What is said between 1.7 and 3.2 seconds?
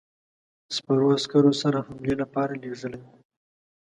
حملې لپاره لېږلی وو.